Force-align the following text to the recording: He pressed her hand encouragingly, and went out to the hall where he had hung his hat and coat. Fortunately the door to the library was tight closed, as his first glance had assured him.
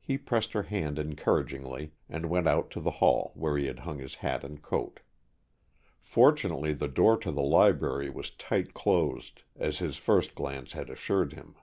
He 0.00 0.16
pressed 0.16 0.54
her 0.54 0.62
hand 0.62 0.98
encouragingly, 0.98 1.92
and 2.08 2.30
went 2.30 2.46
out 2.48 2.70
to 2.70 2.80
the 2.80 2.92
hall 2.92 3.30
where 3.34 3.58
he 3.58 3.66
had 3.66 3.80
hung 3.80 3.98
his 3.98 4.14
hat 4.24 4.42
and 4.42 4.62
coat. 4.62 5.00
Fortunately 6.00 6.72
the 6.72 6.88
door 6.88 7.18
to 7.18 7.30
the 7.30 7.42
library 7.42 8.08
was 8.08 8.30
tight 8.30 8.72
closed, 8.72 9.42
as 9.56 9.78
his 9.78 9.98
first 9.98 10.34
glance 10.34 10.72
had 10.72 10.88
assured 10.88 11.34
him. 11.34 11.56